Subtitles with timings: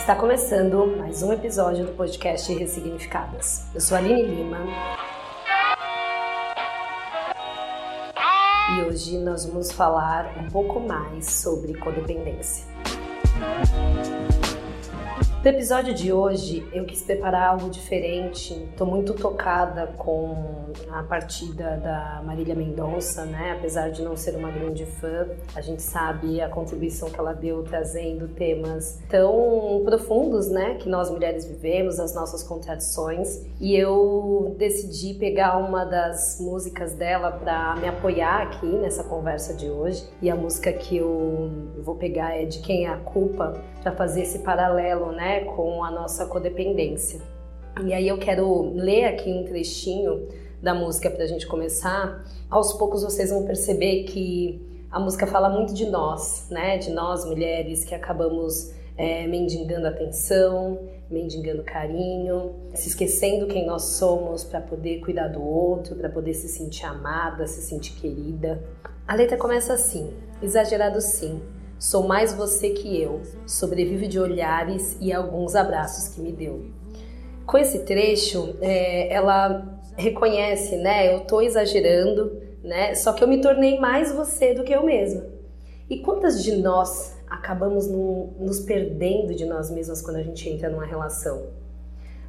[0.00, 3.66] Está começando mais um episódio do podcast Ressignificadas.
[3.74, 4.58] Eu sou a Aline Lima.
[8.74, 12.64] E hoje nós vamos falar um pouco mais sobre codependência.
[15.42, 18.52] No episódio de hoje, eu quis preparar algo diferente.
[18.52, 23.56] Estou muito tocada com a partida da Marília Mendonça, né?
[23.58, 27.62] Apesar de não ser uma grande fã, a gente sabe a contribuição que ela deu
[27.62, 30.74] trazendo temas tão profundos, né?
[30.74, 33.42] Que nós mulheres vivemos, as nossas contradições.
[33.58, 39.70] E eu decidi pegar uma das músicas dela para me apoiar aqui nessa conversa de
[39.70, 40.06] hoje.
[40.20, 41.50] E a música que eu
[41.82, 45.44] vou pegar é de Quem é a Culpa, para fazer esse paralelo, né?
[45.44, 47.20] Com a nossa codependência.
[47.84, 50.28] E aí eu quero ler aqui um trechinho
[50.62, 52.24] da música para a gente começar.
[52.50, 56.78] Aos poucos vocês vão perceber que a música fala muito de nós, né?
[56.78, 60.78] De nós mulheres que acabamos é, mendigando atenção,
[61.10, 66.48] mendigando carinho, se esquecendo quem nós somos para poder cuidar do outro, para poder se
[66.48, 68.62] sentir amada, se sentir querida.
[69.08, 71.40] A letra começa assim: exagerado sim
[71.80, 76.66] Sou mais você que eu, sobrevivo de olhares e alguns abraços que me deu.
[77.46, 81.14] Com esse trecho, é, ela reconhece, né?
[81.14, 82.94] Eu tô exagerando, né?
[82.94, 85.24] Só que eu me tornei mais você do que eu mesma.
[85.88, 90.68] E quantas de nós acabamos no, nos perdendo de nós mesmas quando a gente entra
[90.68, 91.46] numa relação?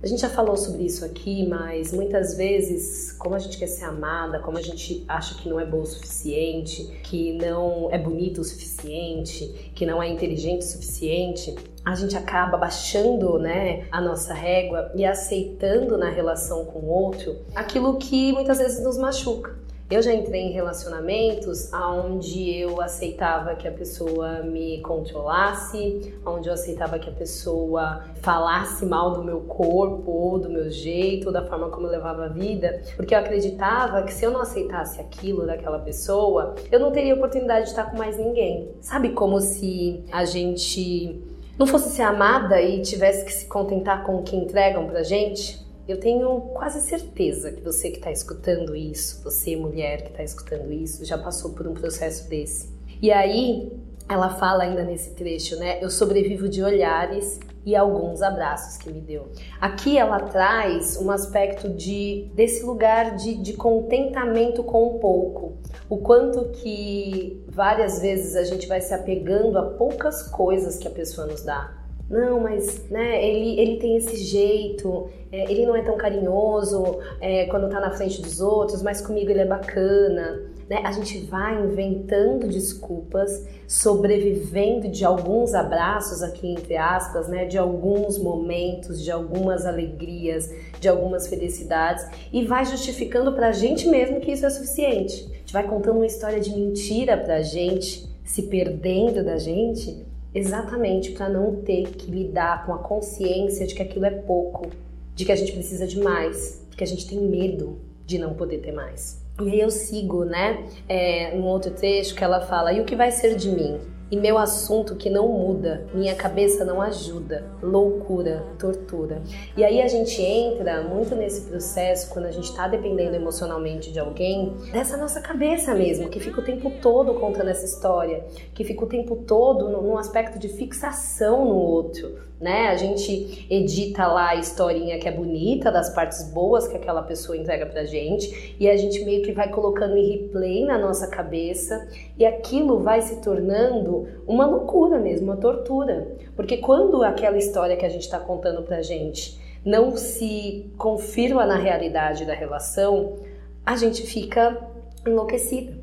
[0.04, 3.86] A gente já falou sobre isso aqui, mas muitas vezes, como a gente quer ser
[3.86, 8.42] amada, como a gente acha que não é boa o suficiente, que não é bonito
[8.42, 14.34] o suficiente, que não é inteligente o suficiente, a gente acaba baixando né, a nossa
[14.34, 19.61] régua e aceitando na relação com o outro aquilo que muitas vezes nos machuca.
[19.92, 26.54] Eu já entrei em relacionamentos onde eu aceitava que a pessoa me controlasse, onde eu
[26.54, 31.46] aceitava que a pessoa falasse mal do meu corpo, ou do meu jeito, ou da
[31.46, 35.46] forma como eu levava a vida, porque eu acreditava que se eu não aceitasse aquilo
[35.46, 38.72] daquela pessoa, eu não teria oportunidade de estar com mais ninguém.
[38.80, 41.22] Sabe como se a gente
[41.60, 45.70] não fosse ser amada e tivesse que se contentar com o que entregam pra gente?
[45.92, 50.72] Eu tenho quase certeza que você que está escutando isso, você mulher que está escutando
[50.72, 52.70] isso, já passou por um processo desse.
[53.02, 53.70] E aí,
[54.08, 55.84] ela fala ainda nesse trecho, né?
[55.84, 59.34] Eu sobrevivo de olhares e alguns abraços que me deu.
[59.60, 65.58] Aqui ela traz um aspecto de desse lugar de, de contentamento com o pouco.
[65.90, 70.92] O quanto que várias vezes a gente vai se apegando a poucas coisas que a
[70.92, 71.81] pessoa nos dá
[72.12, 77.46] não, mas né, ele, ele tem esse jeito, é, ele não é tão carinhoso é,
[77.46, 80.42] quando tá na frente dos outros, mas comigo ele é bacana.
[80.70, 80.82] Né?
[80.84, 88.18] A gente vai inventando desculpas, sobrevivendo de alguns abraços, aqui entre aspas, né, de alguns
[88.18, 94.46] momentos, de algumas alegrias, de algumas felicidades, e vai justificando pra gente mesmo que isso
[94.46, 95.30] é suficiente.
[95.32, 101.12] A gente vai contando uma história de mentira pra gente, se perdendo da gente Exatamente
[101.12, 104.70] para não ter que lidar com a consciência de que aquilo é pouco,
[105.14, 108.60] de que a gente precisa de mais, que a gente tem medo de não poder
[108.60, 109.22] ter mais.
[109.42, 112.96] E aí eu sigo, né, é, num outro trecho que ela fala: e o que
[112.96, 113.80] vai ser de mim?
[114.12, 119.22] E meu assunto que não muda, minha cabeça não ajuda, loucura, tortura.
[119.56, 124.00] E aí a gente entra muito nesse processo quando a gente está dependendo emocionalmente de
[124.00, 128.84] alguém, dessa nossa cabeça mesmo, que fica o tempo todo contando essa história, que fica
[128.84, 132.70] o tempo todo num aspecto de fixação no outro, né?
[132.70, 137.38] A gente edita lá a historinha que é bonita, das partes boas que aquela pessoa
[137.38, 141.88] entrega pra gente, e a gente meio que vai colocando em replay na nossa cabeça,
[142.18, 146.18] e aquilo vai se tornando uma loucura mesmo, uma tortura.
[146.36, 151.56] Porque quando aquela história que a gente está contando pra gente não se confirma na
[151.56, 153.18] realidade da relação,
[153.64, 154.58] a gente fica
[155.06, 155.81] enlouquecida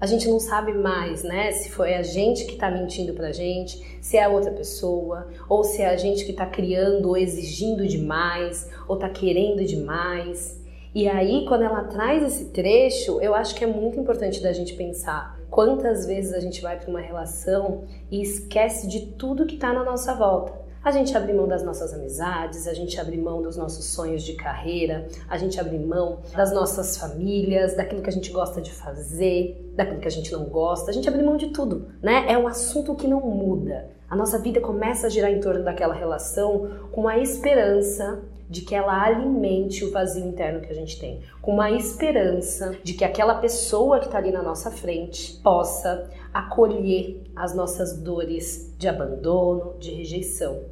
[0.00, 1.52] a gente não sabe mais, né?
[1.52, 5.62] Se foi a gente que está mentindo pra gente, se é a outra pessoa, ou
[5.62, 10.58] se é a gente que está criando ou exigindo demais, ou está querendo demais.
[10.94, 14.72] E aí, quando ela traz esse trecho, eu acho que é muito importante da gente
[14.72, 19.72] pensar quantas vezes a gente vai para uma relação e esquece de tudo que está
[19.72, 20.69] na nossa volta.
[20.82, 24.32] A gente abre mão das nossas amizades, a gente abre mão dos nossos sonhos de
[24.32, 29.72] carreira, a gente abre mão das nossas famílias, daquilo que a gente gosta de fazer,
[29.76, 32.24] daquilo que a gente não gosta, a gente abre mão de tudo, né?
[32.28, 33.90] É um assunto que não muda.
[34.08, 38.74] A nossa vida começa a girar em torno daquela relação com a esperança de que
[38.74, 43.36] ela alimente o vazio interno que a gente tem, com uma esperança de que aquela
[43.36, 49.92] pessoa que está ali na nossa frente possa acolher as nossas dores de abandono, de
[49.92, 50.64] rejeição.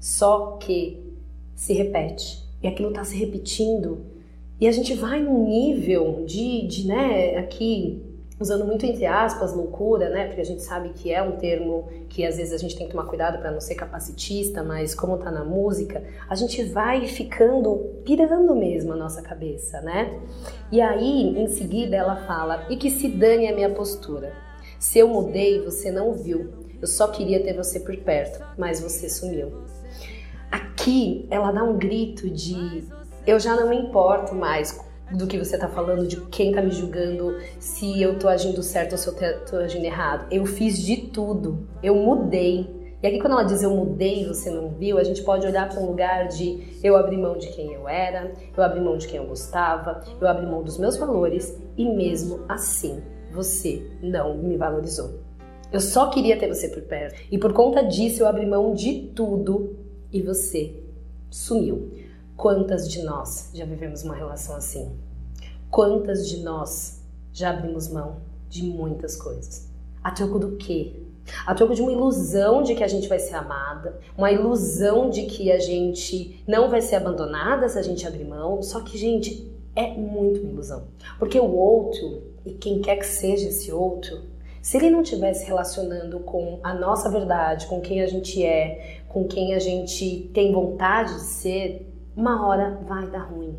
[0.00, 1.04] Só que
[1.54, 2.42] se repete.
[2.62, 4.06] E aquilo está se repetindo.
[4.58, 8.02] E a gente vai num nível de, de né, aqui
[8.38, 10.26] usando muito entre aspas loucura, né?
[10.26, 12.92] Porque a gente sabe que é um termo que às vezes a gente tem que
[12.92, 17.76] tomar cuidado para não ser capacitista, mas como tá na música, a gente vai ficando
[18.04, 20.20] pirando mesmo a nossa cabeça, né?
[20.70, 24.32] E aí, em seguida, ela fala: "E que se dane a minha postura.
[24.78, 26.66] Se eu mudei, você não viu.
[26.80, 29.52] Eu só queria ter você por perto, mas você sumiu."
[30.50, 32.84] Aqui, ela dá um grito de
[33.26, 34.72] eu já não me importo mais
[35.12, 38.92] do que você tá falando, de quem tá me julgando, se eu tô agindo certo
[38.92, 40.26] ou se eu tô agindo errado.
[40.30, 42.74] Eu fiz de tudo, eu mudei.
[43.02, 45.80] E aqui quando ela diz eu mudei você não viu, a gente pode olhar para
[45.80, 49.18] um lugar de eu abri mão de quem eu era, eu abri mão de quem
[49.18, 55.20] eu gostava, eu abri mão dos meus valores e mesmo assim você não me valorizou.
[55.70, 59.12] Eu só queria ter você por perto e por conta disso eu abri mão de
[59.14, 59.76] tudo
[60.10, 60.74] e você
[61.30, 61.92] sumiu.
[62.36, 64.94] Quantas de nós já vivemos uma relação assim?
[65.70, 67.02] Quantas de nós
[67.32, 68.16] já abrimos mão
[68.48, 69.70] de muitas coisas?
[70.04, 70.96] A troco do quê?
[71.46, 75.24] A troco de uma ilusão de que a gente vai ser amada, uma ilusão de
[75.24, 78.62] que a gente não vai ser abandonada se a gente abrir mão.
[78.62, 80.84] Só que, gente, é muito uma ilusão.
[81.18, 84.22] Porque o outro, e quem quer que seja esse outro,
[84.60, 89.00] se ele não estiver se relacionando com a nossa verdade, com quem a gente é,
[89.08, 93.54] com quem a gente tem vontade de ser, uma hora vai dar ruim.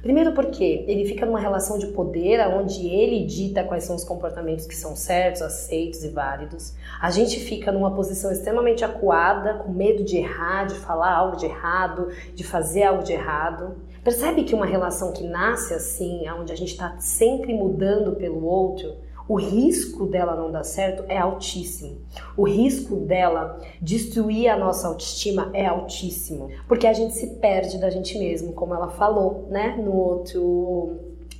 [0.00, 4.64] Primeiro porque ele fica numa relação de poder onde ele dita quais são os comportamentos
[4.64, 6.72] que são certos, aceitos e válidos.
[7.02, 11.44] A gente fica numa posição extremamente acuada, com medo de errar, de falar algo de
[11.44, 13.76] errado, de fazer algo de errado.
[14.02, 18.94] Percebe que uma relação que nasce assim, onde a gente está sempre mudando pelo outro,
[19.30, 21.98] o risco dela não dar certo é altíssimo.
[22.36, 27.90] O risco dela destruir a nossa autoestima é altíssimo, porque a gente se perde da
[27.90, 30.96] gente mesmo, como ela falou, né, no outro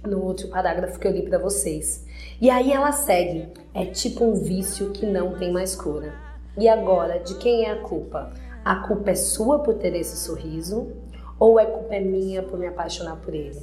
[0.07, 2.07] no outro parágrafo que eu li para vocês.
[2.41, 6.15] E aí ela segue: é tipo um vício que não tem mais cura.
[6.57, 8.33] E agora, de quem é a culpa?
[8.65, 10.93] A culpa é sua por ter esse sorriso
[11.41, 13.59] ou a culpa é minha por me apaixonar por ele?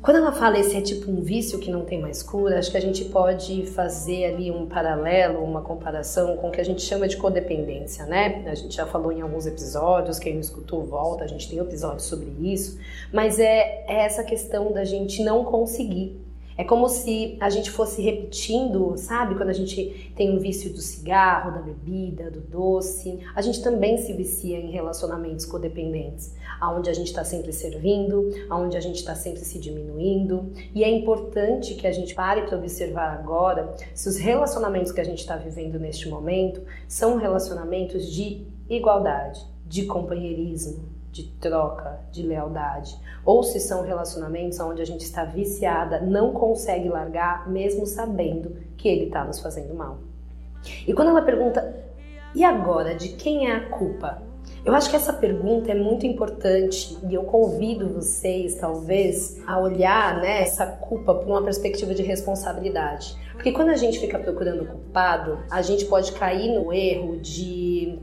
[0.00, 2.76] Quando ela fala esse é tipo um vício que não tem mais cura, acho que
[2.76, 7.08] a gente pode fazer ali um paralelo, uma comparação com o que a gente chama
[7.08, 8.44] de codependência, né?
[8.46, 12.04] A gente já falou em alguns episódios, quem não escutou, volta, a gente tem episódios
[12.04, 12.78] sobre isso,
[13.12, 16.27] mas é, é essa questão da gente não conseguir
[16.58, 19.36] é como se a gente fosse repetindo, sabe?
[19.36, 23.96] Quando a gente tem um vício do cigarro, da bebida, do doce, a gente também
[23.96, 29.14] se vicia em relacionamentos codependentes, aonde a gente está sempre servindo, aonde a gente está
[29.14, 30.52] sempre se diminuindo.
[30.74, 35.04] E é importante que a gente pare para observar agora se os relacionamentos que a
[35.04, 42.96] gente está vivendo neste momento são relacionamentos de igualdade, de companheirismo, de troca, de lealdade,
[43.24, 48.88] ou se são relacionamentos onde a gente está viciada, não consegue largar, mesmo sabendo que
[48.88, 49.98] ele está nos fazendo mal.
[50.86, 51.74] E quando ela pergunta,
[52.34, 54.22] e agora, de quem é a culpa?
[54.64, 60.20] Eu acho que essa pergunta é muito importante e eu convido vocês, talvez, a olhar
[60.20, 63.16] né, essa culpa por uma perspectiva de responsabilidade.
[63.32, 67.98] Porque quando a gente fica procurando culpado, a gente pode cair no erro de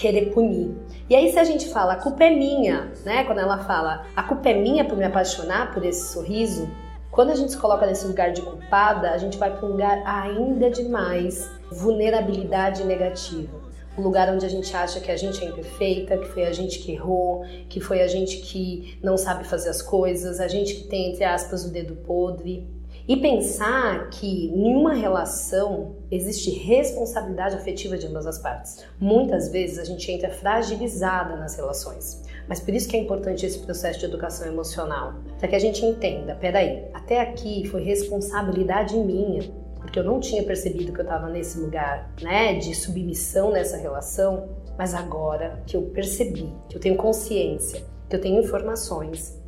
[0.00, 0.74] querer punir.
[1.08, 3.22] E aí se a gente fala, a culpa é minha, né?
[3.24, 6.68] Quando ela fala, a culpa é minha por me apaixonar por esse sorriso,
[7.10, 10.02] quando a gente se coloca nesse lugar de culpada, a gente vai para um lugar
[10.06, 13.60] ainda de mais vulnerabilidade negativa.
[13.98, 16.78] Um lugar onde a gente acha que a gente é imperfeita, que foi a gente
[16.78, 20.84] que errou, que foi a gente que não sabe fazer as coisas, a gente que
[20.84, 22.66] tem, entre aspas, o dedo podre.
[23.08, 28.84] E pensar que em uma relação existe responsabilidade afetiva de ambas as partes.
[28.98, 32.22] Muitas vezes a gente entra fragilizada nas relações.
[32.48, 35.84] Mas por isso que é importante esse processo de educação emocional, para que a gente
[35.84, 39.42] entenda, peraí, até aqui foi responsabilidade minha,
[39.76, 44.48] porque eu não tinha percebido que eu estava nesse lugar, né, de submissão nessa relação,
[44.76, 49.39] mas agora que eu percebi, que eu tenho consciência, que eu tenho informações,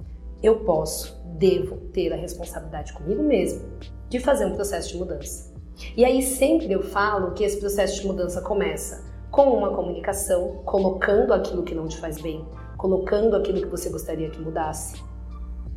[0.42, 3.62] eu posso, devo ter a responsabilidade comigo mesmo
[4.08, 5.52] de fazer um processo de mudança.
[5.96, 11.32] E aí sempre eu falo que esse processo de mudança começa com uma comunicação, colocando
[11.32, 12.44] aquilo que não te faz bem,
[12.76, 15.02] colocando aquilo que você gostaria que mudasse.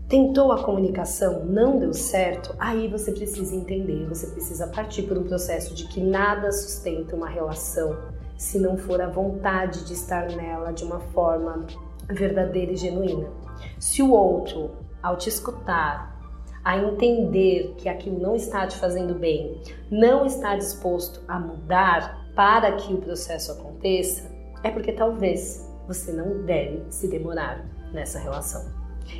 [0.09, 5.23] Tentou a comunicação, não deu certo, aí você precisa entender, você precisa partir por um
[5.23, 7.97] processo de que nada sustenta uma relação
[8.37, 11.65] se não for a vontade de estar nela de uma forma
[12.09, 13.29] verdadeira e genuína.
[13.79, 14.71] Se o outro,
[15.01, 16.15] ao te escutar,
[16.63, 22.71] a entender que aquilo não está te fazendo bem, não está disposto a mudar para
[22.73, 24.31] que o processo aconteça,
[24.63, 28.65] é porque talvez você não deve se demorar nessa relação.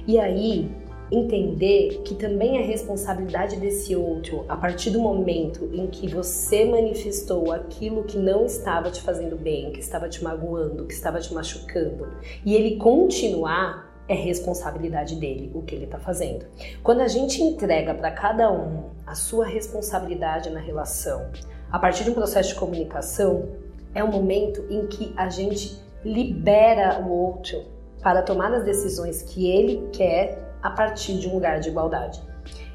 [0.08, 0.76] E aí,
[1.12, 7.52] entender que também é responsabilidade desse outro a partir do momento em que você manifestou
[7.52, 12.08] aquilo que não estava te fazendo bem, que estava te magoando, que estava te machucando,
[12.46, 16.46] e ele continuar é responsabilidade dele o que ele está fazendo.
[16.84, 21.28] Quando a gente entrega para cada um a sua responsabilidade na relação,
[21.72, 23.50] a partir de um processo de comunicação,
[23.96, 27.64] é o momento em que a gente libera o outro
[28.02, 32.20] para tomar as decisões que ele quer a partir de um lugar de igualdade.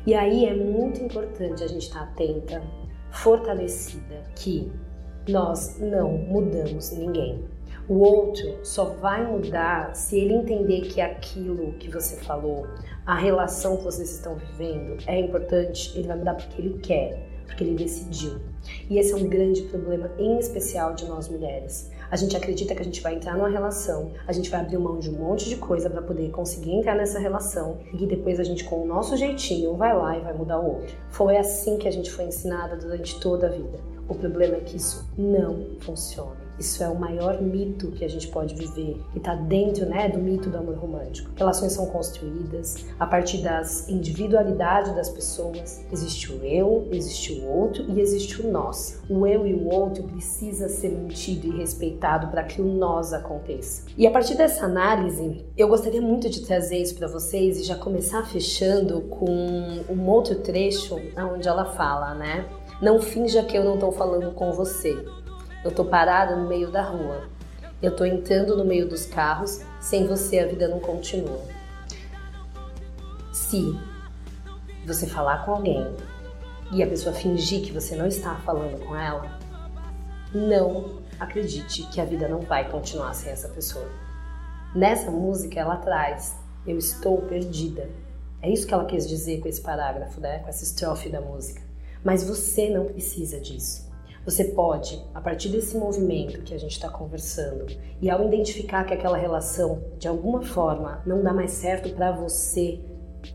[0.07, 2.63] E aí é muito importante a gente estar atenta,
[3.11, 4.71] fortalecida, que
[5.29, 7.45] nós não mudamos ninguém.
[7.89, 12.65] O outro só vai mudar se ele entender que aquilo que você falou,
[13.05, 17.65] a relação que vocês estão vivendo é importante, ele vai mudar porque ele quer, porque
[17.65, 18.39] ele decidiu.
[18.89, 21.91] E esse é um grande problema, em especial de nós mulheres.
[22.11, 24.99] A gente acredita que a gente vai entrar numa relação, a gente vai abrir mão
[24.99, 28.65] de um monte de coisa para poder conseguir entrar nessa relação e depois a gente,
[28.65, 30.95] com o nosso jeitinho, vai lá e vai mudar o outro.
[31.11, 33.79] Foi assim que a gente foi ensinada durante toda a vida.
[34.09, 36.50] O problema é que isso não funciona.
[36.61, 40.19] Isso é o maior mito que a gente pode viver, que está dentro né, do
[40.19, 41.31] mito do amor romântico.
[41.35, 45.83] Relações são construídas a partir das individualidades das pessoas.
[45.91, 49.01] Existe o eu, existe o outro e existe o nós.
[49.09, 53.87] O eu e o outro precisa ser mantido e respeitado para que o nós aconteça.
[53.97, 57.75] E a partir dessa análise, eu gostaria muito de trazer isso para vocês e já
[57.75, 59.31] começar fechando com
[59.89, 62.45] um outro trecho onde ela fala, né?
[62.83, 64.97] Não finja que eu não estou falando com você.
[65.65, 67.29] Eu tô parada no meio da rua.
[67.83, 69.61] Eu tô entrando no meio dos carros.
[69.81, 71.41] Sem você a vida não continua.
[73.33, 73.79] Se
[74.87, 75.87] você falar com alguém
[76.73, 79.39] e a pessoa fingir que você não está falando com ela,
[80.33, 83.89] não acredite que a vida não vai continuar sem essa pessoa.
[84.75, 86.37] Nessa música ela traz
[86.67, 87.89] eu estou perdida.
[88.43, 90.39] É isso que ela quis dizer com esse parágrafo, né?
[90.39, 91.63] com essa estrofe da música.
[92.05, 93.90] Mas você não precisa disso.
[94.31, 97.67] Você pode, a partir desse movimento que a gente está conversando,
[98.01, 102.79] e ao identificar que aquela relação de alguma forma não dá mais certo para você,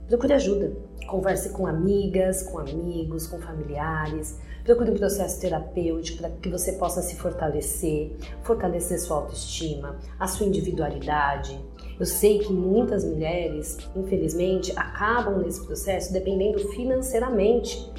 [0.08, 0.72] procure ajuda.
[1.06, 4.40] Converse com amigas, com amigos, com familiares.
[4.64, 10.48] Procure um processo terapêutico para que você possa se fortalecer, fortalecer sua autoestima, a sua
[10.48, 11.60] individualidade.
[12.00, 17.92] Eu sei que muitas mulheres, infelizmente, acabam nesse processo dependendo financeiramente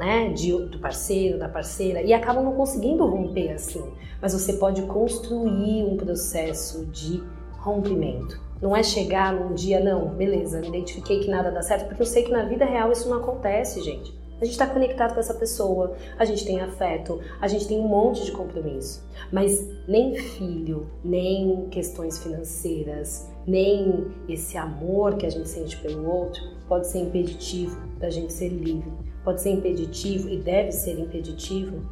[0.00, 3.84] né, de, do parceiro, da parceira, e acabam não conseguindo romper assim.
[4.20, 7.22] Mas você pode construir um processo de
[7.58, 8.40] rompimento.
[8.62, 12.22] Não é chegar num dia, não, beleza, identifiquei que nada dá certo, porque eu sei
[12.22, 14.18] que na vida real isso não acontece, gente.
[14.40, 17.86] A gente está conectado com essa pessoa, a gente tem afeto, a gente tem um
[17.86, 19.06] monte de compromisso.
[19.30, 26.42] Mas nem filho, nem questões financeiras, nem esse amor que a gente sente pelo outro
[26.66, 31.82] pode ser impeditivo da gente ser livre pode ser impeditivo e deve ser impeditivo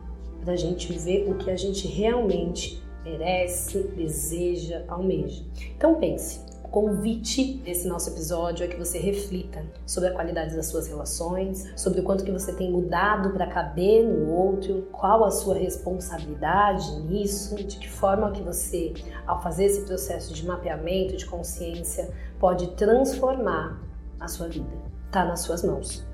[0.42, 5.44] para a gente ver o que a gente realmente merece, deseja, almeja.
[5.76, 10.66] Então pense, o convite desse nosso episódio é que você reflita sobre a qualidade das
[10.66, 15.30] suas relações, sobre o quanto que você tem mudado para caber no outro, qual a
[15.30, 18.92] sua responsabilidade nisso, de que forma que você,
[19.26, 23.82] ao fazer esse processo de mapeamento de consciência, pode transformar
[24.20, 24.68] a sua vida.
[25.06, 26.07] Está nas suas mãos.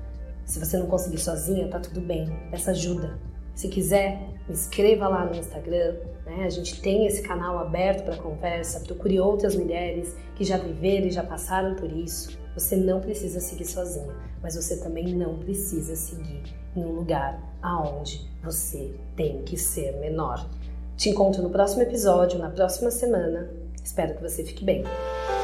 [0.45, 2.31] Se você não conseguir sozinha, tá tudo bem.
[2.51, 3.17] Peça ajuda.
[3.55, 5.95] Se quiser, me inscreva lá no Instagram.
[6.25, 6.43] Né?
[6.45, 8.81] A gente tem esse canal aberto para conversa.
[8.81, 12.37] Procure outras mulheres que já viveram e já passaram por isso.
[12.53, 16.43] Você não precisa seguir sozinha, mas você também não precisa seguir
[16.75, 20.47] em um lugar aonde você tem que ser menor.
[20.95, 23.49] Te encontro no próximo episódio, na próxima semana.
[23.83, 24.83] Espero que você fique bem.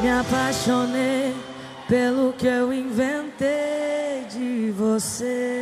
[0.01, 1.34] Me apaixonei
[1.88, 5.61] pelo que eu inventei de você.